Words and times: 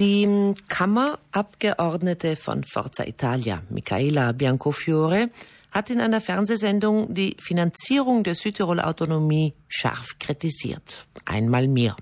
Die 0.00 0.54
Kammerabgeordnete 0.68 2.34
von 2.34 2.64
Forza 2.64 3.04
Italia, 3.04 3.62
Michaela 3.68 4.32
Biancofiore, 4.32 5.28
hat 5.72 5.90
in 5.90 6.00
einer 6.00 6.22
Fernsehsendung 6.22 7.12
die 7.12 7.36
Finanzierung 7.38 8.24
der 8.24 8.34
Südtiroler 8.34 8.88
Autonomie 8.88 9.52
scharf 9.68 10.18
kritisiert. 10.18 11.06
Einmal 11.26 11.68
mehr. 11.68 11.96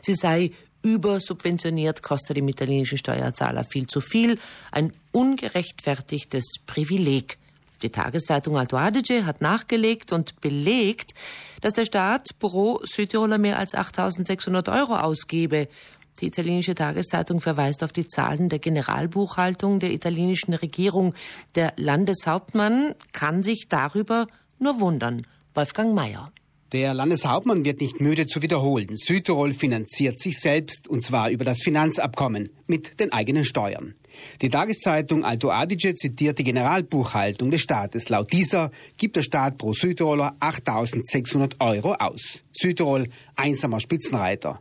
Sie 0.00 0.14
sei 0.14 0.52
übersubventioniert, 0.80 2.02
kostet 2.02 2.38
dem 2.38 2.48
italienischen 2.48 2.96
Steuerzahler 2.96 3.64
viel 3.64 3.86
zu 3.86 4.00
viel, 4.00 4.38
ein 4.70 4.94
ungerechtfertigtes 5.12 6.54
Privileg. 6.64 7.36
Die 7.82 7.90
Tageszeitung 7.90 8.56
Alto 8.56 8.78
Adige 8.78 9.26
hat 9.26 9.42
nachgelegt 9.42 10.12
und 10.12 10.40
belegt, 10.40 11.12
dass 11.60 11.74
der 11.74 11.84
Staat 11.84 12.38
pro 12.38 12.80
Südtiroler 12.84 13.36
mehr 13.36 13.58
als 13.58 13.74
8600 13.74 14.70
Euro 14.70 14.96
ausgebe. 14.96 15.68
Die 16.20 16.26
italienische 16.26 16.74
Tageszeitung 16.74 17.40
verweist 17.40 17.82
auf 17.82 17.92
die 17.92 18.06
Zahlen 18.06 18.48
der 18.48 18.58
Generalbuchhaltung 18.58 19.80
der 19.80 19.92
italienischen 19.92 20.54
Regierung. 20.54 21.14
Der 21.54 21.72
Landeshauptmann 21.76 22.94
kann 23.12 23.42
sich 23.42 23.68
darüber 23.68 24.26
nur 24.58 24.80
wundern. 24.80 25.26
Wolfgang 25.54 25.94
Mayer. 25.94 26.32
Der 26.72 26.94
Landeshauptmann 26.94 27.66
wird 27.66 27.82
nicht 27.82 28.00
müde 28.00 28.26
zu 28.26 28.40
wiederholen. 28.40 28.96
Südtirol 28.96 29.52
finanziert 29.52 30.18
sich 30.18 30.38
selbst, 30.38 30.88
und 30.88 31.04
zwar 31.04 31.28
über 31.28 31.44
das 31.44 31.60
Finanzabkommen 31.60 32.48
mit 32.66 32.98
den 32.98 33.12
eigenen 33.12 33.44
Steuern. 33.44 33.94
Die 34.40 34.48
Tageszeitung 34.48 35.22
Alto 35.22 35.50
Adige 35.50 35.94
zitiert 35.94 36.38
die 36.38 36.44
Generalbuchhaltung 36.44 37.50
des 37.50 37.60
Staates. 37.60 38.08
Laut 38.08 38.32
dieser 38.32 38.70
gibt 38.96 39.16
der 39.16 39.22
Staat 39.22 39.58
pro 39.58 39.74
Südtiroler 39.74 40.34
8.600 40.40 41.60
Euro 41.60 41.92
aus. 41.92 42.42
Südtirol 42.52 43.08
einsamer 43.36 43.80
Spitzenreiter. 43.80 44.58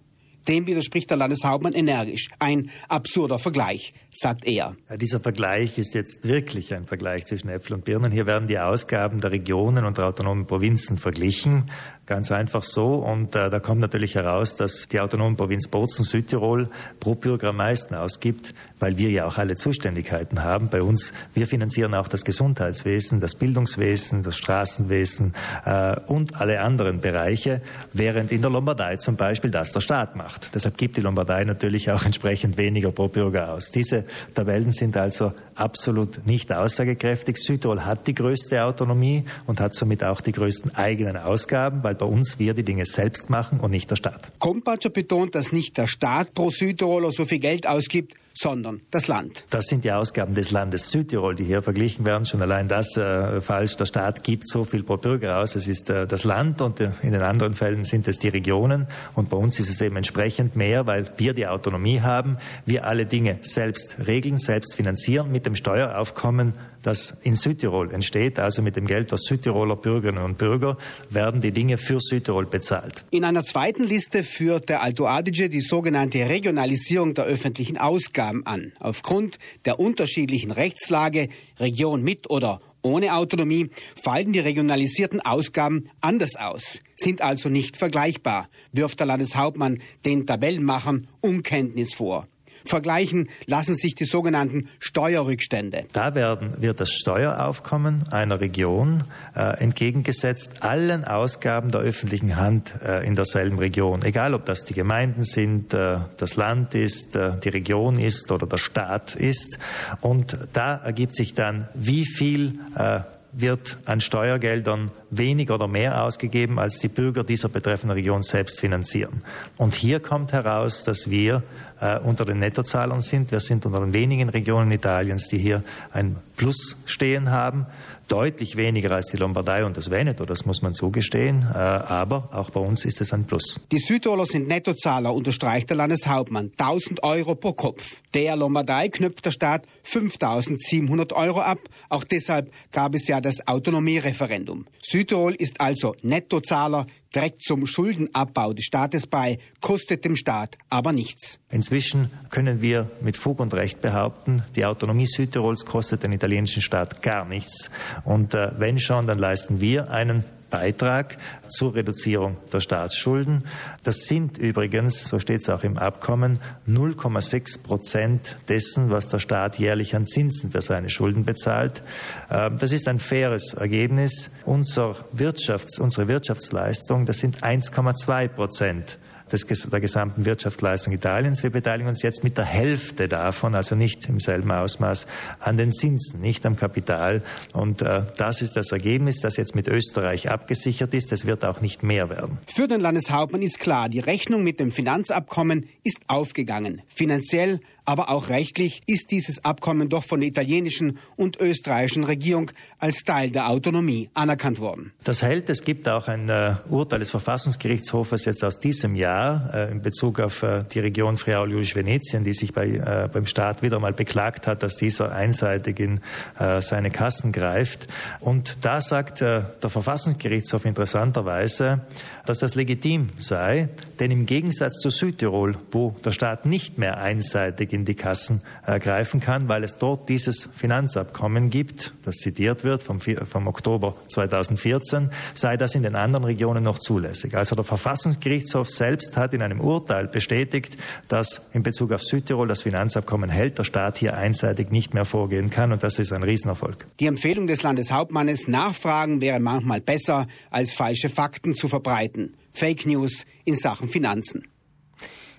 Dem 0.47 0.67
widerspricht 0.67 1.09
der 1.09 1.17
Landeshauptmann 1.17 1.73
energisch. 1.73 2.29
Ein 2.39 2.69
absurder 2.87 3.39
Vergleich, 3.39 3.93
sagt 4.11 4.45
er. 4.45 4.75
Ja, 4.89 4.97
dieser 4.97 5.19
Vergleich 5.19 5.77
ist 5.77 5.93
jetzt 5.93 6.27
wirklich 6.27 6.73
ein 6.73 6.85
Vergleich 6.85 7.25
zwischen 7.25 7.49
Äpfel 7.49 7.73
und 7.75 7.85
Birnen. 7.85 8.11
Hier 8.11 8.25
werden 8.25 8.47
die 8.47 8.57
Ausgaben 8.57 9.21
der 9.21 9.31
Regionen 9.31 9.85
und 9.85 9.97
der 9.97 10.05
autonomen 10.05 10.47
Provinzen 10.47 10.97
verglichen. 10.97 11.65
Ganz 12.11 12.29
einfach 12.29 12.65
so. 12.65 12.95
Und 12.95 13.37
äh, 13.37 13.49
da 13.49 13.61
kommt 13.61 13.79
natürlich 13.79 14.15
heraus, 14.15 14.57
dass 14.57 14.89
die 14.89 14.99
autonome 14.99 15.37
Provinz 15.37 15.69
Bozen 15.69 16.03
Südtirol 16.03 16.67
pro 16.99 17.15
Bürger 17.15 17.51
am 17.51 17.55
meisten 17.55 17.95
ausgibt, 17.95 18.53
weil 18.81 18.97
wir 18.97 19.11
ja 19.11 19.25
auch 19.27 19.37
alle 19.37 19.55
Zuständigkeiten 19.55 20.43
haben. 20.43 20.67
Bei 20.67 20.81
uns, 20.81 21.13
wir 21.33 21.47
finanzieren 21.47 21.93
auch 21.93 22.09
das 22.09 22.25
Gesundheitswesen, 22.25 23.21
das 23.21 23.35
Bildungswesen, 23.35 24.23
das 24.23 24.35
Straßenwesen 24.35 25.33
äh, 25.63 26.01
und 26.07 26.35
alle 26.35 26.59
anderen 26.59 26.99
Bereiche, 26.99 27.61
während 27.93 28.33
in 28.33 28.41
der 28.41 28.51
Lombardei 28.51 28.97
zum 28.97 29.15
Beispiel 29.15 29.49
das 29.49 29.71
der 29.71 29.79
Staat 29.79 30.17
macht. 30.17 30.49
Deshalb 30.53 30.77
gibt 30.77 30.97
die 30.97 31.01
Lombardei 31.01 31.45
natürlich 31.45 31.91
auch 31.91 32.03
entsprechend 32.03 32.57
weniger 32.57 32.91
pro 32.91 33.07
Bürger 33.07 33.53
aus. 33.53 33.71
Diese 33.71 34.03
Tabellen 34.35 34.73
sind 34.73 34.97
also 34.97 35.31
absolut 35.55 36.25
nicht 36.25 36.51
aussagekräftig. 36.51 37.37
Südtirol 37.37 37.85
hat 37.85 38.07
die 38.07 38.15
größte 38.15 38.65
Autonomie 38.65 39.23
und 39.45 39.61
hat 39.61 39.73
somit 39.73 40.03
auch 40.03 40.19
die 40.19 40.33
größten 40.33 40.75
eigenen 40.75 41.15
Ausgaben, 41.15 41.83
weil 41.83 41.95
bei 42.01 42.07
uns 42.07 42.39
wir 42.39 42.55
die 42.55 42.63
Dinge 42.63 42.83
selbst 42.85 43.29
machen 43.29 43.59
und 43.59 43.69
nicht 43.69 43.91
der 43.91 43.95
Staat. 43.95 44.31
Kompatscher 44.39 44.89
betont, 44.89 45.35
dass 45.35 45.51
nicht 45.51 45.77
der 45.77 45.85
Staat 45.85 46.33
pro 46.33 46.49
Südtiroler 46.49 47.11
so 47.11 47.25
viel 47.25 47.37
Geld 47.37 47.67
ausgibt, 47.67 48.15
sondern 48.33 48.81
das 48.91 49.07
Land. 49.07 49.45
Das 49.49 49.65
sind 49.67 49.83
die 49.83 49.91
Ausgaben 49.91 50.33
des 50.33 50.51
Landes 50.51 50.89
Südtirol, 50.89 51.35
die 51.35 51.43
hier 51.43 51.61
verglichen 51.61 52.05
werden. 52.05 52.25
Schon 52.25 52.41
allein 52.41 52.67
das 52.67 52.95
äh, 52.97 53.41
falsch. 53.41 53.75
Der 53.77 53.85
Staat 53.85 54.23
gibt 54.23 54.47
so 54.47 54.63
viel 54.63 54.83
pro 54.83 54.97
Bürger 54.97 55.39
aus. 55.39 55.55
Es 55.55 55.67
ist 55.67 55.89
äh, 55.89 56.07
das 56.07 56.23
Land 56.23 56.61
und 56.61 56.79
äh, 56.79 56.91
in 57.01 57.11
den 57.11 57.21
anderen 57.21 57.55
Fällen 57.55 57.85
sind 57.85 58.07
es 58.07 58.19
die 58.19 58.29
Regionen. 58.29 58.87
Und 59.15 59.29
bei 59.29 59.37
uns 59.37 59.59
ist 59.59 59.69
es 59.69 59.81
eben 59.81 59.95
entsprechend 59.95 60.55
mehr, 60.55 60.87
weil 60.87 61.11
wir 61.17 61.33
die 61.33 61.47
Autonomie 61.47 62.01
haben. 62.01 62.37
Wir 62.65 62.85
alle 62.85 63.05
Dinge 63.05 63.39
selbst 63.41 63.95
regeln, 64.05 64.37
selbst 64.37 64.75
finanzieren 64.75 65.31
mit 65.31 65.45
dem 65.45 65.55
Steueraufkommen 65.55 66.53
das 66.83 67.15
in 67.21 67.35
Südtirol 67.35 67.93
entsteht, 67.93 68.39
also 68.39 68.63
mit 68.63 68.75
dem 68.75 68.87
Geld 68.87 69.11
der 69.11 69.19
Südtiroler 69.19 69.75
Bürgerinnen 69.75 70.23
und 70.23 70.39
Bürger, 70.39 70.79
werden 71.11 71.39
die 71.39 71.51
Dinge 71.51 71.77
für 71.77 71.99
Südtirol 71.99 72.47
bezahlt. 72.47 73.03
In 73.11 73.23
einer 73.23 73.43
zweiten 73.43 73.83
Liste 73.83 74.23
führt 74.23 74.67
der 74.67 74.81
Alto 74.81 75.05
Adige 75.05 75.47
die 75.47 75.61
sogenannte 75.61 76.27
Regionalisierung 76.27 77.13
der 77.13 77.25
öffentlichen 77.25 77.77
Ausgaben 77.77 78.20
Aufgaben 78.21 78.45
an. 78.45 78.71
Aufgrund 78.79 79.39
der 79.65 79.79
unterschiedlichen 79.79 80.51
Rechtslage, 80.51 81.29
Region 81.59 82.03
mit 82.03 82.29
oder 82.29 82.61
ohne 82.83 83.15
Autonomie, 83.15 83.71
fallen 83.95 84.31
die 84.31 84.39
regionalisierten 84.39 85.21
Ausgaben 85.21 85.89
anders 86.01 86.35
aus, 86.35 86.79
sind 86.95 87.21
also 87.21 87.49
nicht 87.49 87.77
vergleichbar, 87.77 88.47
wirft 88.73 88.99
der 88.99 89.07
Landeshauptmann 89.07 89.79
den 90.05 90.27
Tabellenmachern 90.27 91.07
Unkenntnis 91.19 91.95
vor. 91.95 92.27
Vergleichen 92.65 93.29
lassen 93.45 93.75
sich 93.75 93.95
die 93.95 94.05
sogenannten 94.05 94.67
Steuerrückstände. 94.79 95.85
Da 95.93 96.15
werden, 96.15 96.61
wird 96.61 96.79
das 96.79 96.91
Steueraufkommen 96.91 98.03
einer 98.11 98.39
Region 98.41 99.03
äh, 99.35 99.59
entgegengesetzt 99.61 100.61
allen 100.61 101.05
Ausgaben 101.05 101.71
der 101.71 101.81
öffentlichen 101.81 102.35
Hand 102.35 102.73
äh, 102.83 103.05
in 103.05 103.15
derselben 103.15 103.59
Region. 103.59 104.03
Egal, 104.03 104.33
ob 104.33 104.45
das 104.45 104.65
die 104.65 104.73
Gemeinden 104.73 105.23
sind, 105.23 105.73
äh, 105.73 105.99
das 106.17 106.35
Land 106.35 106.75
ist, 106.75 107.15
äh, 107.15 107.37
die 107.39 107.49
Region 107.49 107.99
ist 107.99 108.31
oder 108.31 108.47
der 108.47 108.57
Staat 108.57 109.15
ist. 109.15 109.59
Und 110.01 110.37
da 110.53 110.75
ergibt 110.75 111.15
sich 111.15 111.33
dann, 111.33 111.67
wie 111.73 112.05
viel 112.05 112.59
äh, 112.75 113.01
wird 113.33 113.77
an 113.85 114.01
Steuergeldern 114.01 114.91
weniger 115.11 115.55
oder 115.55 115.67
mehr 115.67 116.03
ausgegeben, 116.03 116.57
als 116.57 116.79
die 116.79 116.87
Bürger 116.87 117.23
dieser 117.23 117.49
betreffenden 117.49 117.97
Region 117.97 118.23
selbst 118.23 118.59
finanzieren. 118.59 119.23
Und 119.57 119.75
hier 119.75 119.99
kommt 119.99 120.31
heraus, 120.31 120.83
dass 120.83 121.09
wir 121.09 121.43
äh, 121.79 121.99
unter 121.99 122.25
den 122.25 122.39
Nettozahlern 122.39 123.01
sind. 123.01 123.31
Wir 123.31 123.41
sind 123.41 123.65
unter 123.65 123.81
den 123.81 123.93
wenigen 123.93 124.29
Regionen 124.29 124.71
Italiens, 124.71 125.27
die 125.27 125.37
hier 125.37 125.63
ein 125.91 126.15
Plus 126.37 126.77
stehen 126.85 127.29
haben 127.29 127.67
deutlich 128.11 128.57
weniger 128.57 128.91
als 128.91 129.07
die 129.07 129.17
Lombardei 129.17 129.63
und 129.63 129.77
das 129.77 129.89
Veneto, 129.89 130.25
das 130.25 130.45
muss 130.45 130.61
man 130.61 130.73
zugestehen. 130.73 131.45
Äh, 131.53 131.57
aber 131.57 132.29
auch 132.33 132.49
bei 132.49 132.59
uns 132.59 132.83
ist 132.83 132.99
es 132.99 133.13
ein 133.13 133.25
Plus. 133.25 133.61
Die 133.71 133.79
Südtiroler 133.79 134.25
sind 134.25 134.49
Nettozahler, 134.49 135.13
unterstreicht 135.13 135.69
der 135.69 135.77
Landeshauptmann. 135.77 136.51
1000 136.57 137.03
Euro 137.03 137.35
pro 137.35 137.53
Kopf. 137.53 137.95
Der 138.13 138.35
Lombardei 138.35 138.89
knüpft 138.89 139.25
der 139.25 139.31
Staat 139.31 139.65
5700 139.83 141.13
Euro 141.13 141.39
ab. 141.39 141.59
Auch 141.87 142.03
deshalb 142.03 142.51
gab 142.73 142.95
es 142.95 143.07
ja 143.07 143.21
das 143.21 143.47
Autonomiereferendum. 143.47 144.65
Südtirol 145.01 145.33
ist 145.33 145.59
also 145.59 145.95
Nettozahler, 146.03 146.85
trägt 147.11 147.43
zum 147.43 147.65
Schuldenabbau 147.65 148.53
des 148.53 148.65
Staates 148.65 149.07
bei, 149.07 149.39
kostet 149.59 150.05
dem 150.05 150.15
Staat 150.15 150.59
aber 150.69 150.91
nichts. 150.91 151.39
Inzwischen 151.49 152.11
können 152.29 152.61
wir 152.61 152.87
mit 153.01 153.17
Fug 153.17 153.39
und 153.39 153.55
Recht 153.55 153.81
behaupten, 153.81 154.43
die 154.55 154.63
Autonomie 154.63 155.07
Südtirols 155.07 155.65
kostet 155.65 156.03
den 156.03 156.13
italienischen 156.13 156.61
Staat 156.61 157.01
gar 157.01 157.25
nichts. 157.25 157.71
Und 158.05 158.35
äh, 158.35 158.51
wenn 158.59 158.77
schon, 158.77 159.07
dann 159.07 159.17
leisten 159.17 159.59
wir 159.59 159.89
einen 159.89 160.23
Beitrag 160.51 161.17
zur 161.47 161.73
Reduzierung 161.73 162.37
der 162.53 162.61
Staatsschulden. 162.61 163.45
Das 163.83 164.05
sind 164.05 164.37
übrigens, 164.37 165.05
so 165.05 165.17
steht 165.17 165.41
es 165.41 165.49
auch 165.49 165.63
im 165.63 165.79
Abkommen, 165.79 166.39
0,6 166.69 167.63
Prozent 167.63 168.37
dessen, 168.47 168.91
was 168.91 169.09
der 169.09 169.17
Staat 169.17 169.57
jährlich 169.57 169.95
an 169.95 170.05
Zinsen 170.05 170.51
für 170.51 170.61
seine 170.61 170.91
Schulden 170.91 171.25
bezahlt. 171.25 171.81
Ähm, 172.29 172.59
das 172.59 172.71
ist 172.71 172.87
ein 172.87 172.99
faires 172.99 173.55
Ergebnis. 173.55 174.29
Unser 174.45 174.97
Wirtschafts-, 175.15 175.79
unsere 175.79 176.07
Wirtschaftsleistung, 176.07 177.07
das 177.07 177.17
sind 177.17 177.43
1,2 177.43 178.27
Prozent 178.27 178.99
des, 179.31 179.45
der 179.45 179.79
gesamten 179.79 180.25
Wirtschaftsleistung 180.25 180.93
Italiens. 180.93 181.43
Wir 181.43 181.49
beteiligen 181.49 181.89
uns 181.89 182.01
jetzt 182.01 182.23
mit 182.23 182.37
der 182.37 182.45
Hälfte 182.45 183.07
davon, 183.07 183.55
also 183.55 183.75
nicht 183.75 184.07
im 184.09 184.19
selben 184.19 184.51
Ausmaß, 184.51 185.07
an 185.39 185.57
den 185.57 185.71
Zinsen, 185.71 186.21
nicht 186.21 186.45
am 186.45 186.55
Kapital. 186.55 187.21
Und 187.53 187.81
äh, 187.81 188.03
das 188.17 188.41
ist 188.41 188.55
das 188.55 188.71
Ergebnis, 188.71 189.19
das 189.19 189.37
jetzt 189.37 189.55
mit 189.55 189.67
Österreich 189.67 190.29
abgesichert 190.29 190.93
ist. 190.93 191.11
Es 191.11 191.25
wird 191.25 191.45
auch 191.45 191.61
nicht 191.61 191.83
mehr 191.83 192.09
werden. 192.09 192.39
Für 192.47 192.67
den 192.67 192.81
Landeshauptmann 192.81 193.41
ist 193.41 193.59
klar, 193.59 193.89
die 193.89 193.99
Rechnung 193.99 194.43
mit 194.43 194.59
dem 194.59 194.71
Finanzabkommen 194.71 195.67
ist 195.83 195.99
aufgegangen. 196.07 196.81
Finanziell, 196.93 197.59
aber 197.85 198.09
auch 198.09 198.29
rechtlich 198.29 198.83
ist 198.85 199.11
dieses 199.11 199.43
Abkommen 199.43 199.89
doch 199.89 200.03
von 200.03 200.19
der 200.19 200.29
italienischen 200.29 200.99
und 201.15 201.39
österreichischen 201.39 202.03
Regierung 202.03 202.51
als 202.79 203.03
Teil 203.03 203.31
der 203.31 203.49
Autonomie 203.49 204.09
anerkannt 204.13 204.59
worden. 204.59 204.93
Das 205.03 205.21
hält. 205.21 205.49
Es 205.49 205.63
gibt 205.63 205.89
auch 205.89 206.07
ein 206.07 206.29
äh, 206.29 206.55
Urteil 206.69 206.99
des 206.99 207.11
Verfassungsgerichtshofes 207.11 208.25
jetzt 208.25 208.43
aus 208.43 208.59
diesem 208.59 208.95
Jahr 208.95 209.20
äh, 209.29 209.71
in 209.71 209.81
Bezug 209.81 210.19
auf 210.19 210.43
äh, 210.43 210.63
die 210.71 210.79
Region 210.79 211.17
Friaul-Julisch-Venetien, 211.17 212.23
die 212.23 212.33
sich 212.33 212.53
bei, 212.53 212.67
äh, 212.67 213.09
beim 213.11 213.25
Staat 213.25 213.61
wieder 213.61 213.79
mal 213.79 213.93
beklagt 213.93 214.47
hat, 214.47 214.63
dass 214.63 214.75
dieser 214.75 215.11
einseitig 215.11 215.79
in 215.79 216.01
seine 216.37 216.91
Kassen 216.91 217.31
greift. 217.31 217.87
Und 218.19 218.57
da 218.61 218.81
sagt 218.81 219.21
der 219.21 219.53
Verfassungsgerichtshof 219.61 220.65
interessanterweise, 220.65 221.81
dass 222.25 222.39
das 222.39 222.55
legitim 222.55 223.09
sei, 223.19 223.69
denn 223.99 224.11
im 224.11 224.25
Gegensatz 224.25 224.79
zu 224.79 224.89
Südtirol, 224.89 225.55
wo 225.71 225.95
der 226.03 226.11
Staat 226.11 226.45
nicht 226.45 226.77
mehr 226.77 226.97
einseitig 226.97 227.73
in 227.73 227.85
die 227.85 227.95
Kassen 227.95 228.41
greifen 228.65 229.19
kann, 229.19 229.49
weil 229.49 229.63
es 229.63 229.77
dort 229.77 230.09
dieses 230.09 230.49
Finanzabkommen 230.55 231.49
gibt, 231.49 231.93
das 232.03 232.17
zitiert 232.17 232.63
wird 232.63 232.83
vom, 232.83 232.99
vom 233.01 233.47
Oktober 233.47 233.95
2014, 234.07 235.09
sei 235.33 235.57
das 235.57 235.75
in 235.75 235.83
den 235.83 235.95
anderen 235.95 236.25
Regionen 236.25 236.63
noch 236.63 236.79
zulässig. 236.79 237.35
Also 237.35 237.55
der 237.55 237.63
Verfassungsgerichtshof 237.63 238.69
selbst 238.69 239.10
selbst 239.11 239.17
hat 239.17 239.33
in 239.33 239.41
einem 239.41 239.59
Urteil 239.59 240.07
bestätigt, 240.07 240.77
dass 241.07 241.41
in 241.53 241.63
Bezug 241.63 241.91
auf 241.91 242.01
Südtirol 242.01 242.47
das 242.47 242.61
Finanzabkommen 242.61 243.29
hält, 243.29 243.57
der 243.57 243.63
Staat 243.63 243.97
hier 243.97 244.17
einseitig 244.17 244.71
nicht 244.71 244.93
mehr 244.93 245.05
vorgehen 245.05 245.49
kann 245.49 245.71
und 245.71 245.83
das 245.83 245.99
ist 245.99 246.13
ein 246.13 246.23
Riesenerfolg. 246.23 246.87
Die 246.99 247.07
Empfehlung 247.07 247.47
des 247.47 247.63
Landeshauptmannes, 247.63 248.47
Nachfragen 248.47 249.21
wäre 249.21 249.39
manchmal 249.39 249.81
besser, 249.81 250.27
als 250.49 250.73
falsche 250.73 251.09
Fakten 251.09 251.55
zu 251.55 251.67
verbreiten. 251.67 252.35
Fake 252.53 252.85
News 252.85 253.25
in 253.45 253.55
Sachen 253.55 253.89
Finanzen. 253.89 254.47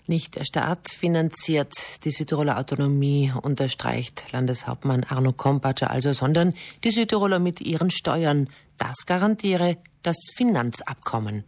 Nicht 0.06 0.34
der 0.34 0.44
Staat 0.44 0.88
finanziert 0.88 1.72
die 2.04 2.10
Südtiroler 2.10 2.58
Autonomie, 2.58 3.32
unterstreicht 3.40 4.32
Landeshauptmann 4.32 5.04
Arno 5.04 5.32
Kompatscher 5.32 5.90
also, 5.90 6.12
sondern 6.12 6.54
die 6.82 6.90
Südtiroler 6.90 7.38
mit 7.38 7.60
ihren 7.60 7.90
Steuern. 7.90 8.48
Das 8.78 9.06
garantiere 9.06 9.76
das 10.02 10.16
Finanzabkommen. 10.34 11.44